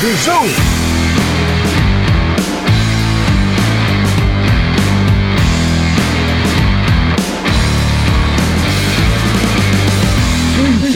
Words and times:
De. 0.00 0.97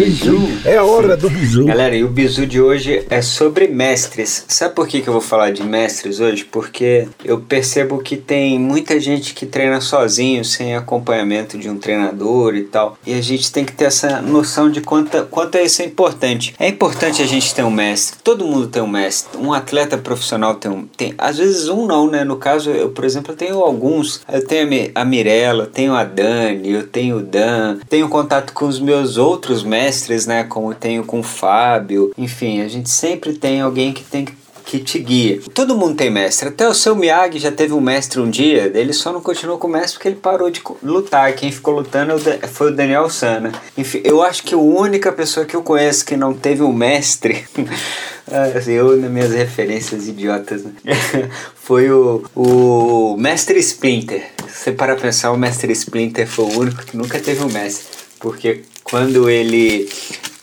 Bizu. 0.04 0.36
É 0.64 0.76
a 0.78 0.82
hora 0.82 1.16
do 1.16 1.30
bizu. 1.30 1.64
Galera, 1.64 1.94
e 1.94 2.02
o 2.02 2.08
bizu 2.08 2.44
de 2.44 2.60
hoje 2.60 3.06
é 3.08 3.22
sobre 3.22 3.68
mestres. 3.68 4.44
Sabe 4.48 4.74
por 4.74 4.88
que, 4.88 5.00
que 5.00 5.08
eu 5.08 5.12
vou 5.12 5.22
falar 5.22 5.52
de 5.52 5.62
mestres 5.62 6.18
hoje? 6.18 6.44
Porque 6.44 7.06
eu 7.24 7.38
percebo 7.38 7.98
que 7.98 8.16
tem 8.16 8.58
muita 8.58 8.98
gente 8.98 9.32
que 9.32 9.46
treina 9.46 9.80
sozinho, 9.80 10.44
sem 10.44 10.74
acompanhamento 10.74 11.56
de 11.56 11.70
um 11.70 11.78
treinador 11.78 12.56
e 12.56 12.64
tal. 12.64 12.98
E 13.06 13.14
a 13.14 13.20
gente 13.20 13.52
tem 13.52 13.64
que 13.64 13.72
ter 13.72 13.84
essa 13.84 14.20
noção 14.20 14.68
de 14.68 14.80
quanto, 14.80 15.24
quanto 15.26 15.54
é 15.54 15.62
isso 15.62 15.80
é 15.82 15.84
importante. 15.84 16.52
É 16.58 16.66
importante 16.66 17.22
a 17.22 17.26
gente 17.26 17.54
ter 17.54 17.62
um 17.62 17.70
mestre. 17.70 18.18
Todo 18.24 18.44
mundo 18.44 18.66
tem 18.66 18.82
um 18.82 18.88
mestre. 18.88 19.38
Um 19.38 19.52
atleta 19.52 19.96
profissional 19.96 20.56
tem 20.56 20.68
um. 20.68 20.84
Tem, 20.96 21.14
às 21.16 21.38
vezes 21.38 21.68
um 21.68 21.86
não, 21.86 22.10
né? 22.10 22.24
No 22.24 22.38
caso, 22.38 22.70
eu, 22.70 22.90
por 22.90 23.04
exemplo, 23.04 23.32
eu 23.32 23.36
tenho 23.36 23.60
alguns. 23.60 24.20
Eu 24.32 24.44
tenho 24.44 24.90
a 24.96 25.04
Mirella, 25.04 25.68
tenho 25.72 25.94
a 25.94 26.02
Dani, 26.02 26.72
eu 26.72 26.88
tenho 26.88 27.18
o 27.18 27.22
Dan, 27.22 27.78
tenho 27.88 28.08
contato 28.08 28.52
com 28.52 28.66
os 28.66 28.80
meus 28.80 29.16
outros 29.16 29.62
mestres 29.62 29.91
mestres, 29.92 30.26
né? 30.26 30.44
Como 30.44 30.74
tenho 30.74 31.04
com 31.04 31.20
o 31.20 31.22
Fábio. 31.22 32.12
Enfim, 32.16 32.62
a 32.62 32.68
gente 32.68 32.88
sempre 32.88 33.34
tem 33.34 33.60
alguém 33.60 33.92
que 33.92 34.02
tem 34.02 34.24
que 34.24 34.42
que 34.64 34.78
te 34.78 34.96
guia. 35.00 35.40
Todo 35.52 35.76
mundo 35.76 35.96
tem 35.96 36.08
mestre. 36.08 36.48
Até 36.48 36.68
o 36.68 36.72
seu 36.72 36.94
Miyagi 36.94 37.40
já 37.40 37.50
teve 37.50 37.74
um 37.74 37.80
mestre 37.80 38.20
um 38.20 38.30
dia, 38.30 38.70
ele 38.72 38.92
só 38.92 39.12
não 39.12 39.20
continuou 39.20 39.58
com 39.58 39.66
o 39.66 39.70
mestre 39.70 39.94
porque 39.94 40.08
ele 40.08 40.16
parou 40.16 40.50
de 40.50 40.62
lutar. 40.82 41.32
Quem 41.34 41.50
ficou 41.50 41.74
lutando 41.74 42.12
é 42.40 42.46
foi 42.46 42.70
o 42.70 42.74
Daniel 42.74 43.10
Sana. 43.10 43.52
Enfim, 43.76 44.00
eu 44.04 44.22
acho 44.22 44.44
que 44.44 44.54
a 44.54 44.58
única 44.58 45.10
pessoa 45.10 45.44
que 45.44 45.56
eu 45.56 45.62
conheço 45.62 46.06
que 46.06 46.16
não 46.16 46.32
teve 46.32 46.62
um 46.62 46.72
mestre, 46.72 47.44
assim, 48.56 48.72
eu 48.72 48.96
nas 48.96 49.10
minhas 49.10 49.32
referências 49.32 50.06
idiotas, 50.06 50.62
né? 50.62 50.72
foi 51.56 51.90
o, 51.90 52.22
o 52.34 53.16
Mestre 53.18 53.58
Splinter. 53.58 54.22
Se 54.48 54.70
para 54.70 54.94
pensar, 54.94 55.32
o 55.32 55.36
Mestre 55.36 55.72
Splinter 55.72 56.28
foi 56.28 56.44
o 56.44 56.60
único 56.60 56.84
que 56.84 56.96
nunca 56.96 57.18
teve 57.18 57.42
um 57.44 57.50
mestre. 57.50 57.84
Porque 58.20 58.62
quando 58.84 59.28
ele 59.28 59.88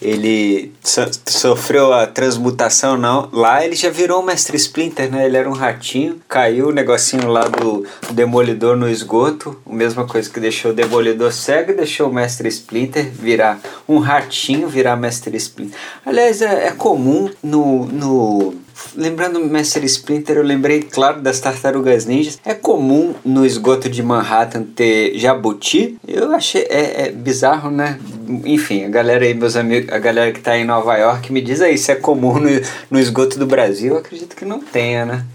ele 0.01 0.71
so, 0.81 1.01
sofreu 1.25 1.91
a 1.91 2.07
transmutação 2.07 2.97
não, 2.97 3.29
lá 3.33 3.65
ele 3.65 3.75
já 3.75 3.89
virou 3.89 4.21
um 4.21 4.25
mestre 4.25 4.55
Splinter, 4.55 5.11
né? 5.11 5.25
Ele 5.25 5.35
era 5.35 5.49
um 5.49 5.53
ratinho, 5.53 6.21
caiu 6.27 6.69
o 6.69 6.71
negocinho 6.71 7.27
lá 7.27 7.43
do 7.43 7.85
Demolidor 8.11 8.77
no 8.77 8.89
esgoto, 8.89 9.57
a 9.69 9.73
mesma 9.73 10.05
coisa 10.07 10.29
que 10.29 10.39
deixou 10.39 10.71
o 10.71 10.73
Demolidor 10.73 11.33
cego, 11.33 11.73
deixou 11.73 12.09
o 12.09 12.13
mestre 12.13 12.47
Splinter 12.47 13.09
virar 13.11 13.59
um 13.87 13.99
ratinho, 13.99 14.69
virar 14.69 14.95
mestre 14.95 15.35
Splinter. 15.35 15.77
Aliás, 16.05 16.41
é, 16.41 16.67
é 16.67 16.71
comum 16.71 17.29
no, 17.43 17.85
no 17.87 18.55
Lembrando 18.95 19.39
o 19.39 19.45
Mestre 19.45 19.85
Splinter, 19.85 20.37
eu 20.37 20.43
lembrei, 20.43 20.81
claro, 20.81 21.21
das 21.21 21.39
tartarugas 21.39 22.05
ninjas. 22.05 22.39
É 22.45 22.53
comum 22.53 23.13
no 23.23 23.45
esgoto 23.45 23.89
de 23.89 24.01
Manhattan 24.01 24.63
ter 24.63 25.17
jabuti. 25.17 25.97
Eu 26.07 26.33
achei 26.33 26.61
é, 26.69 27.07
é 27.07 27.11
bizarro, 27.11 27.69
né? 27.69 27.99
Enfim, 28.45 28.85
a 28.85 28.89
galera 28.89 29.25
aí, 29.25 29.33
meus 29.33 29.55
amigos, 29.55 29.91
a 29.91 29.97
galera 29.97 30.31
que 30.31 30.39
tá 30.39 30.57
em 30.57 30.63
Nova 30.63 30.95
York, 30.97 31.31
me 31.33 31.41
diz 31.41 31.61
aí 31.61 31.77
se 31.77 31.91
é 31.91 31.95
comum 31.95 32.37
no, 32.39 32.49
no 32.91 32.99
esgoto 32.99 33.39
do 33.39 33.47
Brasil. 33.47 33.93
Eu 33.93 33.99
acredito 33.99 34.35
que 34.35 34.45
não 34.45 34.59
tenha, 34.59 35.05
né? 35.05 35.25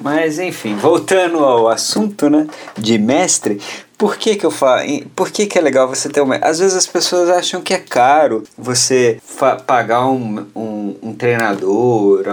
Mas 0.00 0.38
enfim, 0.38 0.74
voltando 0.76 1.40
ao 1.40 1.68
assunto, 1.68 2.30
né, 2.30 2.46
de 2.78 2.96
mestre, 2.96 3.60
por 3.98 4.16
que 4.16 4.34
que 4.34 4.46
eu 4.46 4.50
falo? 4.50 4.82
Por 5.14 5.30
que 5.30 5.44
que 5.44 5.58
é 5.58 5.60
legal 5.60 5.86
você 5.86 6.08
ter 6.08 6.22
um 6.22 6.32
Às 6.40 6.58
vezes 6.58 6.74
as 6.74 6.86
pessoas 6.86 7.28
acham 7.28 7.60
que 7.60 7.74
é 7.74 7.78
caro 7.78 8.44
você 8.56 9.20
pagar 9.66 10.06
um, 10.06 10.46
um, 10.56 10.96
um 11.02 11.12
treinador, 11.12 12.24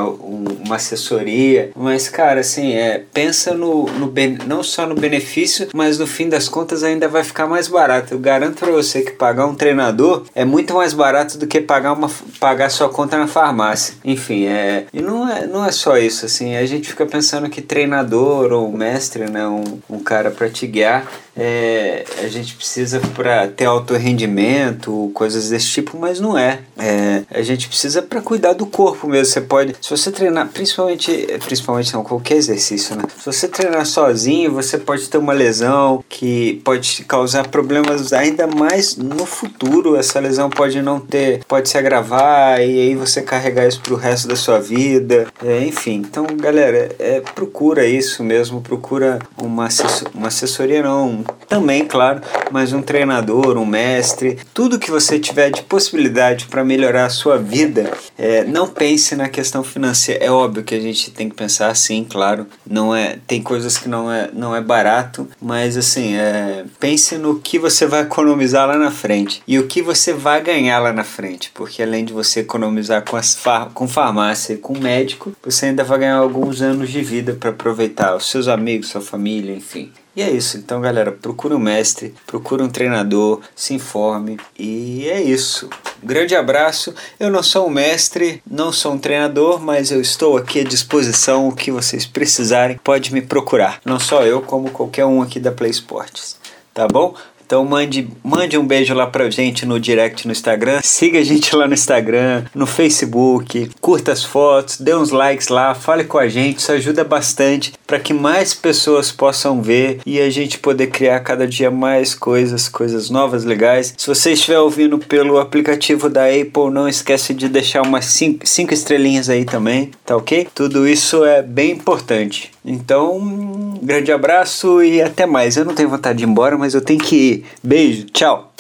uma 0.48 0.76
assessoria, 0.76 1.72
mas 1.76 2.10
cara, 2.10 2.42
assim, 2.42 2.74
é, 2.74 3.04
pensa 3.14 3.54
no, 3.54 3.86
no 3.86 4.14
não 4.46 4.64
só 4.64 4.86
no 4.86 4.96
benefício, 4.96 5.68
mas 5.74 5.98
no 5.98 6.08
fim 6.08 6.30
das 6.30 6.50
contas 6.50 6.84
ainda 6.84 7.08
vai 7.08 7.24
ficar 7.24 7.48
mais 7.48 7.68
barato. 7.68 8.14
Eu 8.14 8.20
garanto 8.20 8.60
para 8.60 8.72
você 8.72 9.02
que 9.02 9.12
pagar 9.12 9.46
um 9.46 9.56
treinador 9.56 10.24
é 10.34 10.44
muito 10.44 10.74
mais 10.74 10.94
barato 10.94 11.38
do 11.38 11.48
que 11.48 11.62
pagar 11.62 11.94
uma 11.94 12.10
pagar 12.40 12.70
sua 12.70 12.90
conta 12.90 13.18
na 13.18 13.28
farmácia. 13.28 13.96
Enfim, 14.04 14.46
é 14.46 14.86
e 14.94 15.02
não 15.02 15.30
é, 15.30 15.46
não 15.46 15.66
é 15.66 15.72
só 15.72 15.98
isso 15.98 16.26
assim. 16.26 16.56
A 16.56 16.66
gente 16.66 16.90
fica 16.90 17.06
pensando 17.06 17.50
que 17.50 17.62
treinador 17.62 18.52
ou 18.52 18.72
mestre, 18.72 19.30
né, 19.30 19.48
um, 19.48 19.80
um 19.90 20.00
cara 20.00 20.32
para 20.32 20.50
te 20.50 20.66
guiar 20.68 21.08
é, 21.38 22.04
a 22.24 22.28
gente 22.28 22.56
precisa 22.56 23.00
para 23.00 23.48
ter 23.48 23.66
alto 23.66 23.94
rendimento, 23.94 25.12
coisas 25.14 25.50
desse 25.50 25.68
tipo, 25.68 25.96
mas 25.98 26.20
não 26.20 26.36
é. 26.36 26.60
é 26.80 27.24
a 27.30 27.44
gente 27.44 27.68
precisa 27.68 28.02
para 28.02 28.22
cuidar 28.22 28.54
do 28.54 28.66
corpo 28.66 29.08
mesmo. 29.08 29.32
Você 29.32 29.42
pode, 29.42 29.76
se 29.80 29.90
você 29.90 30.12
treinar, 30.12 30.37
principalmente, 30.46 31.12
principalmente 31.44 31.94
não, 31.94 32.04
qualquer 32.04 32.36
exercício, 32.36 32.96
né? 32.96 33.04
Se 33.18 33.26
você 33.26 33.48
treinar 33.48 33.86
sozinho, 33.86 34.54
você 34.54 34.78
pode 34.78 35.08
ter 35.10 35.18
uma 35.18 35.34
lesão 35.34 36.04
que 36.08 36.62
pode 36.64 37.04
causar 37.06 37.48
problemas 37.48 38.14
ainda 38.14 38.48
mais 38.48 38.96
no 38.96 39.26
futuro. 39.26 39.96
Essa 39.96 40.20
lesão 40.20 40.50
pode 40.50 40.82
não 40.82 41.00
ter, 41.00 41.44
pode 41.46 41.70
se 41.70 41.78
agravar 41.78 42.60
e 42.60 42.80
aí 42.80 42.96
você 42.96 43.22
carregar 43.22 43.68
isso 43.68 43.82
pro 43.82 43.96
resto 43.96 44.28
da 44.28 44.36
sua 44.36 44.60
vida. 44.60 45.28
É, 45.44 45.64
enfim, 45.64 46.04
então 46.08 46.26
galera, 46.26 46.90
é, 47.00 47.22
procura 47.22 47.86
isso 47.86 48.24
mesmo, 48.24 48.62
procura 48.62 49.20
uma, 49.42 49.66
assessor, 49.68 50.10
uma 50.14 50.28
assessoria 50.28 50.82
não, 50.82 51.24
também, 51.48 51.86
claro, 51.86 52.22
mas 52.52 52.74
um 52.74 52.82
treinador, 52.82 53.58
um 53.58 53.66
mestre, 53.66 54.38
tudo 54.54 54.80
que 54.80 54.92
você 54.92 55.20
tiver 55.20 55.52
de 55.52 55.62
possibilidade 55.64 56.46
para 56.46 56.64
melhorar 56.64 57.06
a 57.06 57.10
sua 57.10 57.38
vida, 57.38 57.92
é, 58.18 58.44
não 58.44 58.68
pense 58.68 59.16
na 59.16 59.30
questão 59.30 59.64
financeira. 59.64 60.24
É 60.24 60.32
óbvio 60.32 60.64
que 60.64 60.76
a 60.76 60.80
gente 60.80 61.12
tem 61.12 61.30
que 61.30 61.36
pensar 61.36 61.68
assim, 61.68 62.06
claro, 62.10 62.48
não 62.70 62.96
é, 62.96 63.18
tem 63.28 63.42
coisas 63.42 63.78
que 63.78 63.90
não 63.90 64.12
é, 64.12 64.30
não 64.34 64.56
é 64.56 64.62
barato, 64.62 65.28
mas 65.42 65.78
assim, 65.78 66.16
é, 66.16 66.66
pense 66.80 67.18
no 67.18 67.40
que 67.40 67.60
você 67.60 67.86
vai 67.86 68.02
economizar 68.02 68.68
lá 68.68 68.78
na 68.78 68.92
frente 68.92 69.42
e 69.48 69.60
o 69.60 69.68
que 69.68 69.82
você 69.82 70.14
vai 70.14 70.42
ganhar 70.42 70.80
lá 70.80 70.94
na 70.94 71.04
frente, 71.04 71.52
porque 71.54 71.82
além 71.82 72.06
de 72.06 72.14
você 72.14 72.42
economizar 72.42 73.04
com, 73.04 73.16
as 73.16 73.36
far, 73.36 73.70
com 73.74 73.88
farmácia 73.88 74.54
e 74.54 74.58
com 74.58 74.78
médico, 74.78 75.34
você 75.44 75.68
ainda 75.68 75.84
vai 75.84 76.00
ganhar 76.00 76.18
alguns 76.18 76.62
anos 76.62 76.90
de 76.90 77.02
vida 77.02 77.34
para 77.34 77.50
aproveitar 77.50 78.16
os 78.16 78.30
seus 78.30 78.48
amigos, 78.48 78.90
sua 78.90 79.02
família, 79.02 79.56
enfim. 79.56 79.92
E 80.18 80.22
é 80.24 80.32
isso. 80.32 80.58
Então, 80.58 80.82
galera, 80.82 81.12
procura 81.12 81.56
um 81.56 81.60
mestre, 81.60 82.16
procura 82.26 82.64
um 82.64 82.70
treinador, 82.70 83.40
se 83.56 83.76
informe. 83.76 84.40
E 84.58 85.08
é 85.08 85.22
isso. 85.22 85.70
Um 86.02 86.08
grande 86.08 86.36
abraço. 86.36 86.92
Eu 87.20 87.30
não 87.30 87.44
sou 87.44 87.68
um 87.68 87.70
mestre, 87.70 88.42
não 88.50 88.72
sou 88.72 88.94
um 88.94 88.98
treinador, 88.98 89.60
mas 89.60 89.92
eu 89.92 90.02
estou 90.02 90.36
aqui 90.36 90.62
à 90.62 90.64
disposição. 90.64 91.48
O 91.48 91.56
que 91.56 91.70
vocês 91.70 92.08
precisarem, 92.08 92.80
pode 92.84 93.14
me 93.14 93.22
procurar. 93.22 93.80
Não 93.86 94.00
só 94.00 94.24
eu, 94.24 94.42
como 94.42 94.72
qualquer 94.72 95.06
um 95.06 95.22
aqui 95.22 95.40
da 95.40 95.52
Play 95.52 95.70
Sports. 95.70 96.40
Tá 96.74 96.88
bom? 96.88 97.16
Então 97.48 97.64
mande, 97.64 98.10
mande 98.22 98.58
um 98.58 98.68
beijo 98.68 98.94
lá 98.94 99.08
pra 99.08 99.30
gente 99.30 99.66
no 99.66 99.80
direct 99.80 100.28
no 100.28 100.34
Instagram. 100.34 100.82
Siga 100.84 101.20
a 101.20 101.24
gente 101.24 101.56
lá 101.56 101.66
no 101.66 101.74
Instagram, 101.74 102.44
no 102.54 102.68
Facebook, 102.68 103.72
curta 103.80 104.12
as 104.12 104.22
fotos, 104.22 104.82
dê 104.82 104.94
uns 104.94 105.12
likes 105.12 105.48
lá, 105.48 105.74
fale 105.74 106.04
com 106.04 106.18
a 106.18 106.28
gente, 106.28 106.58
isso 106.60 106.74
ajuda 106.74 107.06
bastante 107.06 107.72
para 107.88 108.00
que 108.00 108.14
mais 108.14 108.54
pessoas 108.54 109.14
possam 109.14 109.62
ver 109.62 110.02
e 110.06 110.20
a 110.20 110.30
gente 110.30 110.60
poder 110.60 110.88
criar 110.88 111.22
cada 111.22 111.48
dia 111.48 111.72
mais 111.72 112.14
coisas, 112.14 112.68
coisas 112.68 113.10
novas, 113.10 113.46
legais. 113.46 113.94
Se 113.98 114.08
você 114.08 114.34
estiver 114.34 114.60
ouvindo 114.60 114.98
pelo 114.98 115.40
aplicativo 115.40 116.10
da 116.10 116.26
Apple, 116.26 116.70
não 116.70 116.90
esquece 116.90 117.34
de 117.34 117.48
deixar 117.48 117.82
umas 117.82 118.06
5 118.06 118.74
estrelinhas 118.74 119.30
aí 119.30 119.46
também, 119.46 119.92
tá 120.06 120.18
ok? 120.18 120.50
Tudo 120.54 120.86
isso 120.86 121.24
é 121.24 121.42
bem 121.42 121.72
importante. 121.72 122.52
Então, 122.70 123.16
um 123.16 123.80
grande 123.82 124.12
abraço 124.12 124.84
e 124.84 125.02
até 125.02 125.26
mais. 125.26 125.56
Eu 125.56 125.64
não 125.64 125.74
tenho 125.74 125.88
vontade 125.88 126.18
de 126.18 126.26
ir 126.26 126.28
embora, 126.28 126.58
mas 126.58 126.74
eu 126.74 126.82
tenho 126.82 127.00
que 127.00 127.16
ir. 127.16 127.46
Beijo, 127.64 128.08
tchau. 128.08 128.52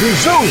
Visão. 0.00 0.42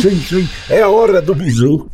Sim, 0.00 0.22
sim. 0.22 0.48
É 0.70 0.80
a 0.80 0.88
hora 0.88 1.20
do 1.20 1.34
bisu. 1.34 1.90